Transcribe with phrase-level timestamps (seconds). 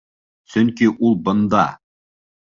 [0.53, 1.67] Сөнки ул бында!